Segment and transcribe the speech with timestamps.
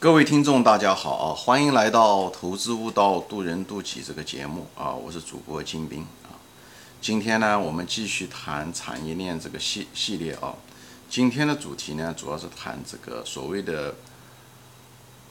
[0.00, 1.34] 各位听众，大家好啊！
[1.36, 4.94] 欢迎来到《投资悟道，渡人渡己》这个节目啊！
[4.94, 6.32] 我是主播金兵啊。
[7.02, 10.54] 今天呢，我们继续谈产业链这个系系列啊。
[11.10, 13.94] 今天的主题呢，主要是谈这个所谓的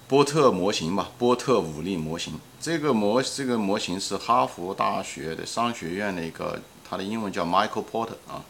[0.07, 2.39] 波特模型吧，波特五力模型。
[2.61, 8.45] 这个模这个模型是哈佛大学的商学院的一个，它的英文叫 Michael Porter 啊。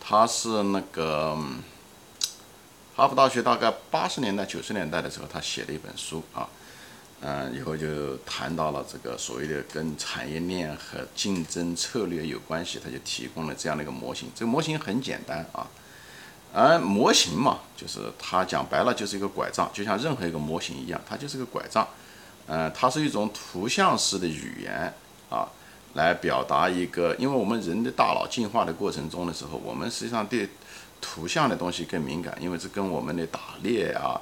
[0.00, 1.36] 他是那个。
[3.00, 6.46] 哈佛大学大概八十年代、九十年代的时候，他写了一本书啊，
[7.22, 14.30] 嗯，以后就谈到了这个所谓的跟产业链和竞争策略有关系，他就提供了这样的一个模型。
[14.34, 15.66] 这个模型很简单啊，
[16.52, 21.88] 而模型嘛，就是它讲白了就是一个拐杖，就像任何一个模型一样，它就是个拐杖。
[22.48, 24.92] 嗯，它是一种图像式的语言
[25.30, 25.48] 啊，
[25.94, 30.46] 来表达一个，因为我们人的大脑进化的过程中的时候，我们实际上对。
[31.00, 34.20] 图像的东西更敏感，因为这跟我们的打猎啊，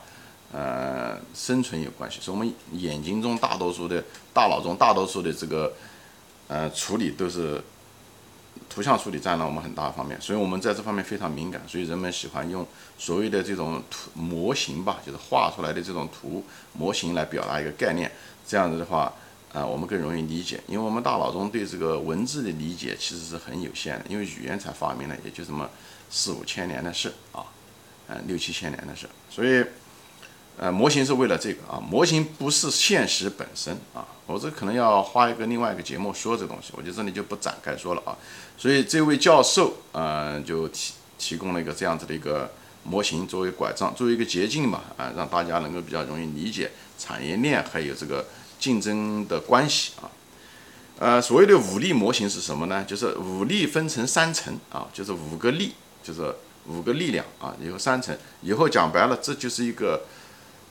[0.53, 2.21] 呃，生存有关系。
[2.21, 5.73] 所以，我们眼睛中大多数的、大脑中大多数的这个，
[6.47, 7.63] 呃，处理都是
[8.69, 10.21] 图像处理占了我们很大方面。
[10.21, 11.61] 所以我们在这方面非常敏感。
[11.67, 18.11] 所以人们喜欢用所谓的这种图模型吧，就是画出来的这种图模型来表达一个概念。
[18.47, 19.13] 这样子的话，
[19.53, 20.61] 啊，我们更容易理解。
[20.67, 25.69] 因为我们大脑中对这个文字的理解其实是很有限的，因为语言才发明了，也就这么。
[26.11, 27.45] 四五千年的事啊，
[28.07, 29.63] 嗯，六七千年的事，所以，
[30.57, 38.17] 呃，模型是为了这个啊，模型不是现实本身啊，我这可能要花一个另外一个节目说这东西，我就这里就不展开说了啊。
[38.57, 42.51] 所以这位教授呃就提提供了一个这样子的一个
[42.85, 48.25] 模型作为拐杖，作为一个捷径嘛啊，让大家能够比较容易理解产业链还有这个
[48.59, 50.11] 竞争的关系啊。
[50.99, 52.85] 呃，所谓的五力模型是什么呢？
[52.85, 55.75] 就是五力分成三层啊，就是五个力。
[56.01, 56.35] 就是
[56.67, 60.01] 五个力量啊，以后三层，以后讲白了，这就是一个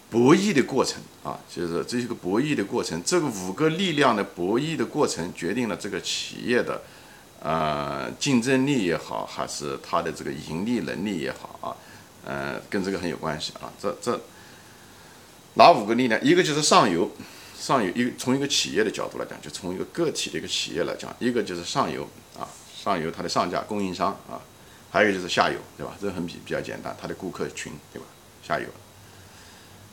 [0.10, 3.00] 博弈的过程啊，就是这是个博弈的过程。
[3.06, 6.82] 这个五个力量的博弈的过程，决定了这个企业的
[7.40, 11.76] 呃竞争力也好，还是它的这个盈利能力也好啊，
[12.26, 13.72] 呃，跟这个很有关系啊。
[13.80, 14.20] 这这
[15.54, 16.20] 哪五个力量？
[16.24, 17.12] 一个就是上游，
[17.60, 22.08] 上游一个从一个企业的角度来讲，就从一个个体的一个企业来讲，一个就是上游
[22.40, 24.40] 啊，上游它的上家供应商啊。
[24.90, 25.94] 还有就是下游，对吧？
[26.02, 28.06] 这很比比较简单，它的顾客群，对吧？
[28.42, 28.66] 下游。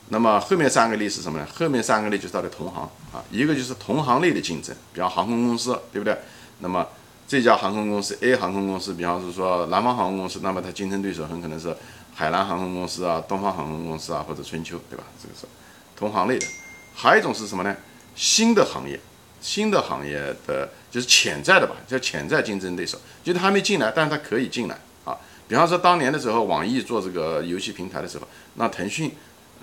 [0.07, 1.45] 那么后面三个例是什么呢？
[1.53, 6.17] 后面三个例就是它的同行啊，一个就是同行类的竞争，比方航空公司，对不对？
[6.59, 6.87] 那么
[7.27, 11.75] 这家航空公司 A 航空公司，比方是说南方航空公司，那么它竞争对手很可能是
[12.13, 15.03] 海南航空公司啊、东方航空公司啊或者春秋，对吧？
[15.21, 15.45] 这个是
[15.95, 16.47] 同行类的。
[16.95, 17.75] 还有一种是什么呢？
[18.15, 18.99] 新的行业。
[19.41, 25.15] 新的行业的就是潜在的吧，叫潜在竞争对手，就是还没进来，但是他可以进来啊。
[25.47, 29.11] 比方说当年的时候，网易做这个游戏平台的时候，那腾讯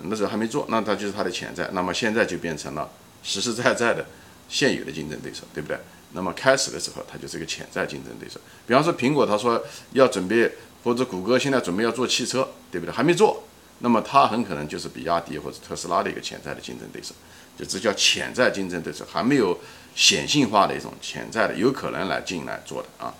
[0.03, 1.69] 那时候还没做，那它就是它的潜在。
[1.73, 2.89] 那么现在就变成了
[3.23, 4.05] 实实在在的
[4.47, 5.77] 现有的竞争对手，对不对？
[6.13, 8.39] 那么开始的时候，它就是一个潜在竞争对手。
[8.65, 9.61] 比方说苹果，他说
[9.91, 10.49] 要准备，
[10.85, 12.93] 或者谷歌现在准备要做汽车，对不对？
[12.93, 13.42] 还没做，
[13.83, 17.13] 那么它很可能就是比亚迪或者特斯拉的一个潜在的竞争对手。
[17.57, 19.59] 就这叫潜在竞争对手，还没有
[19.93, 23.13] 显性化的一种潜在的，有可能来进来做的啊，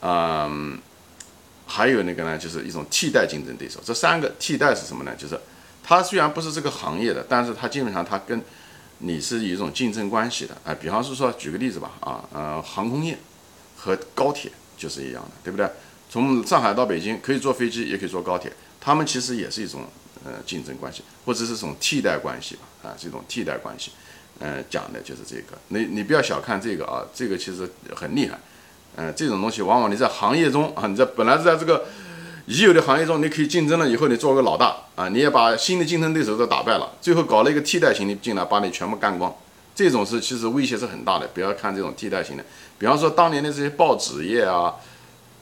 [0.00, 0.78] 嗯，
[1.66, 3.78] 还有那个呢，就是一种替代竞争对手。
[3.84, 5.14] 这三个替代是什么呢？
[5.18, 5.38] 就是
[5.84, 8.40] 它虽然不是这个行业的，但是它基本上它跟
[9.00, 10.56] 你是一种竞争关系的。
[10.64, 13.18] 哎，比方是说，举个例子吧，啊，呃，航空业
[13.76, 15.68] 和高铁就是一样的，对不对？
[16.08, 19.84] 从上海到北京可以坐飞机，也可以坐高铁，他们其实也是一种。
[20.24, 23.92] 呃，竞争关系，或者是一种替代关系吧，啊，这种替代关系，
[24.40, 25.56] 嗯，讲的就是这个。
[25.68, 28.36] 你你不要小看这个啊，这个其实很厉害。
[28.96, 31.84] 嗯，这种东西往往你在行业中啊，你在本来是在这个
[32.46, 39.32] 已有的行业中，你可以竞争了以后，你做个老大啊，你也把新的竞争对手都打败了，最后搞了一个替代型的进来，把你全部干光。
[39.76, 41.28] 这种是其实威胁是很大的。
[41.28, 42.44] 不要看这种替代型的，
[42.78, 44.74] 比方说当年的这些报纸业啊。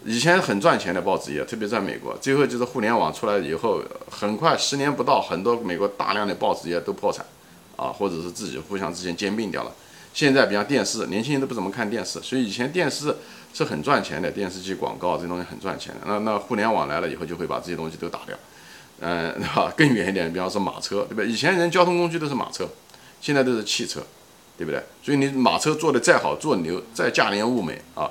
[0.06, 7.24] 以前很赚钱的报纸业，特别在美国，最后就是互联网出来以后，很快十年不到，很多美国大量的报纸业都破产，
[7.76, 9.72] 啊，或者是自己互相之间兼并掉了。
[10.12, 13.16] 现在比方电视，年轻人都不怎么看电视，所以以前电视
[13.54, 16.00] 是很赚钱的，电视机广告这些东西很赚钱的。
[16.06, 18.36] 那那互联网来了以后，就会把这些东西都打掉，
[19.00, 19.72] 嗯，对吧？
[19.74, 21.24] 更远一点，比方说马车，对吧？
[21.24, 22.68] 以前人交通工具都是马车，
[23.22, 24.02] 现在都是汽车，
[24.58, 24.82] 对不对？
[25.02, 28.10] 所以你马车做的再好，做牛，再价廉物美啊。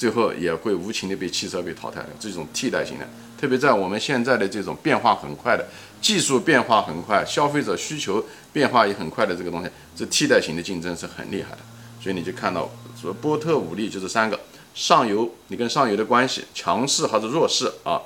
[0.00, 2.08] 最后也会无情的被汽车被淘汰的。
[2.18, 3.06] 这种替代型的，
[3.38, 5.68] 特别在我们现在的这种变化很快的
[6.00, 11.58] 技术变化很快，消费者需求变化也很快的这个东西，这替代型的竞争是很厉害的。
[12.00, 14.40] 所以你就看到说波特五力就是三个
[14.74, 18.00] 上游，你跟上游的关系强势还是弱势啊？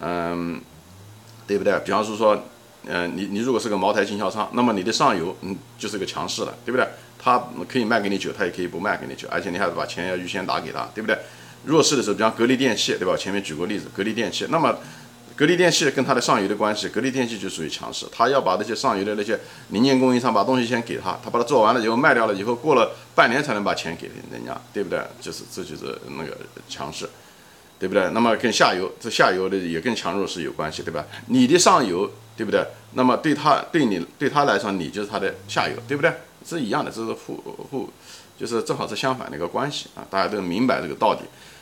[0.00, 0.60] 嗯，
[1.46, 1.78] 对不对？
[1.84, 2.42] 比方说说
[2.86, 6.86] 呃，你你如果是个茅台经销商，那么你的上游嗯就是个强势的，对不对？
[7.22, 7.38] 他
[7.68, 11.18] 可以卖给你酒，他也可以不卖给你酒，而且你还要把钱要预先打给他，对不对？
[11.66, 13.14] 弱势的时候，比方格力电器，对吧？
[13.14, 14.78] 前面举过例子，格力电器，那么
[15.36, 19.38] 格力电器跟它的上游的关系，格力电器就属于强势，他要把那些上游的那些
[19.68, 24.98] 零件供应商把东西先给他，他把它做完了以后卖掉了以后，过了半年才能把钱给人家，对不对？
[25.20, 26.36] 就是这就是那个
[26.68, 27.08] 强势。
[27.78, 28.10] 对不对？
[28.10, 31.02] 那么跟下游，这下游的也跟强弱势有关系，对吧？
[31.28, 32.66] 你的上游，对不对？
[32.94, 36.10] 那么对他对你对他来说，你就是他的下游，对不对？
[36.42, 37.36] 是一样的，这是互
[37.70, 37.90] 互，
[38.38, 40.00] 就是正好是相反的一个关系啊！
[40.08, 41.18] 大家都明白这个道理。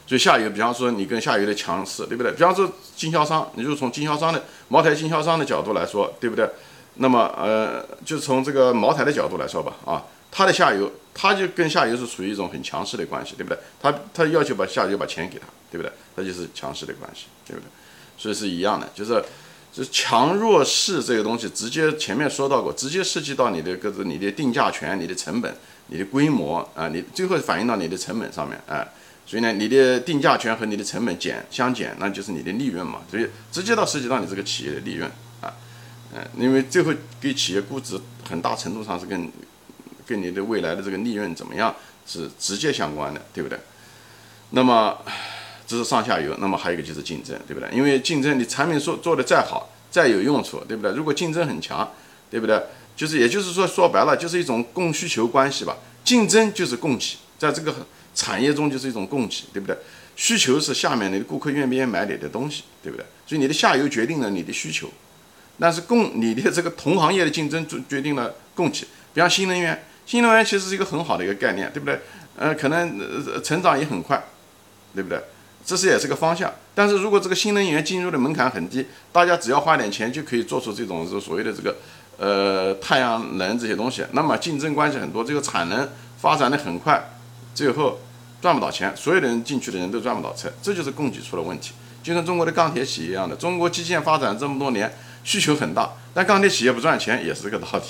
[0.07, 2.31] 所以下游，比方说你跟下游的强势，对不对？
[2.31, 6.49] 比方说经销商，你就从经销商的茅台经销商的角度来说，对不对？
[6.95, 10.05] 那么呃，就从这个茅台的角度来说吧，啊。
[10.31, 13.59] 他的下游，他就跟下游是处于一种很强势的关系，对不对？
[13.83, 15.91] 他他要求把下游把钱给他，对不对？
[16.15, 17.67] 他就是强势的关系，对不对？
[18.17, 19.25] 所以是一样的，就是
[19.79, 25.55] 就强弱势这个东西，直接前面说到过，直接涉及到你的各自你的定价权、你的成本、
[25.87, 28.85] 你的规模啊，你最后反映到你的成本上面啊。
[29.25, 33.01] 所以呢，你的定价权和你的成本减相减，那就是你的利润嘛。
[33.11, 35.09] 所以直接到涉及到你这个企业的利润
[35.41, 35.55] 啊，
[36.15, 39.31] 嗯，因为最后给企业估值很大程度上是跟。
[40.07, 41.77] 跟你的未来的这个利润怎么样
[42.07, 43.59] 是直接相关的，对不对？
[44.53, 44.97] 那么
[45.69, 47.69] 这是上下游，那么还有一个就是竞争，对不对？
[47.71, 50.91] 因为竞争，你产品做做的再好，再有用处，对不对？
[50.93, 51.87] 如果竞争很强，
[52.31, 52.61] 对不对？
[52.97, 55.77] 就是也就是说，说白了就是一种供需求关系吧。
[56.03, 57.73] 竞争就是供给，在这个
[58.15, 59.77] 产业中就是一种供给，对不对？
[60.17, 63.05] 需求是下面的顾客愿不愿意买你的东西，对不对？
[63.27, 64.89] 所以你的下游决定了你的需求，
[65.61, 69.85] 但是供你的这个同行业的竞争决决定了供给，比方新能源。
[70.07, 72.01] 新能源其实是一个很好的一个概念，对不对？
[72.35, 72.99] 呃，可能
[73.33, 74.21] 呃成长也很快，
[74.95, 75.21] 对不对？
[75.69, 76.51] 这是也是个方向。
[76.75, 81.77] 但是如果这个新能源进入的门槛很低，大家只要花点钱就可以做出这种是所谓的这个
[82.17, 85.87] 呃太阳能这些东西，那么竞争关系很多，这个产能
[86.19, 87.11] 发展的很快，
[87.55, 88.01] 最后
[88.41, 91.73] 赚不到钱，所有的人进去的人都赚不到钱，这就是供给出了问题。
[92.03, 94.91] 就跟中国的钢铁企业一样的，中国基建发展这么多年，
[95.23, 97.85] 需求很大，但钢铁企业不赚钱也是这个道理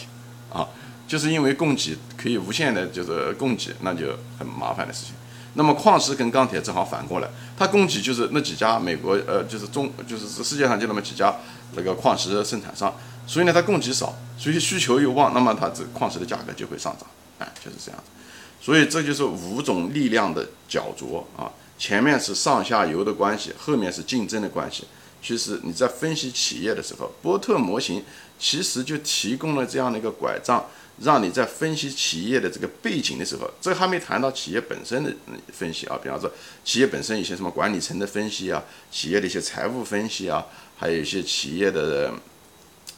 [0.53, 0.67] 啊。
[1.07, 5.15] 就是因为供给可以无限的，就是供给，那就很麻烦的事情。
[5.55, 11.35] 那么矿石跟钢铁正好反过来，它供给就是那几家美国，呃，就是中，就是世界上就那么几家
[11.75, 12.95] 那个矿石生产商，
[13.27, 17.09] 所以呢，它供给少，所以需求又旺，那么它这矿石的价格就会上涨，
[17.39, 18.11] 哎，就是这样子。
[18.61, 24.85] 所以这就是五种力量的角逐啊，前面是上下游的关系，后面是竞争的关系。
[25.21, 28.05] 其实你在分析企业的时候，波特模型
[28.39, 30.65] 其实就提供了这样的一个拐杖。
[31.01, 35.15] 让你在分析企业的这个背景的时候，这还没谈到企业本身的
[35.53, 36.31] 分析啊，比方说
[36.65, 40.45] 企业本身一些什么管理层的分析啊，企业的一些财务分析啊，
[40.77, 42.13] 还有一些企业的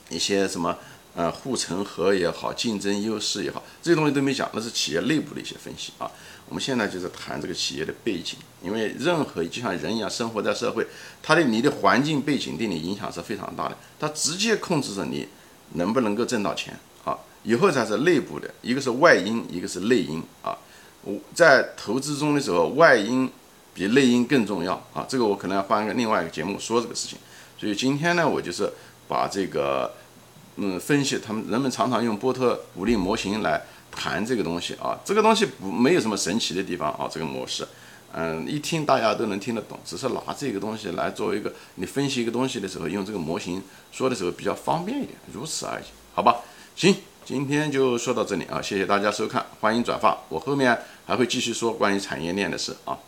[0.08, 0.78] 一些什么
[1.14, 6.10] 呃护城河也好，竞争优势也好，这些东西都没讲，那是企业内部的一些分析啊。
[6.48, 10.84] 我们现在就是谈这个企业的背景，因为任何就像人一样生活在社会，
[11.22, 15.28] 它的你的环境背景对你影响是非常大的，它直接控制着你
[15.74, 16.76] 能不能够挣到钱。
[17.42, 20.56] 以后才是内部的，一个是外因，一个是内因啊。
[21.02, 23.30] 我在投资中的时候，外因
[23.72, 25.06] 比内因更重要啊。
[25.08, 27.18] 这个我可能要换一个另外一个节目说这个事情。
[27.58, 28.70] 所以今天呢，我就是
[29.08, 29.90] 把这个
[30.56, 35.00] 嗯分析，他们人们常常用波特五力模型来谈这个东西啊。
[35.02, 37.66] 这个东西不没有什么神奇的地方啊，这个模式，
[38.12, 46.36] 嗯，一听大家都能听得懂，只是拿这个东西来作为一个你分析一个东西的时候，用这个模型说的时候比较方便一点，如此而已，好吧？
[46.76, 46.94] 行。
[47.24, 52.98] 今天就说到这里啊，谢谢大家收看，欢迎转发，我后面还会继续说关于产业链的事啊。